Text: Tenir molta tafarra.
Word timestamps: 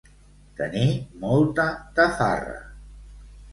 Tenir 0.59 0.85
molta 1.27 1.67
tafarra. 2.01 2.59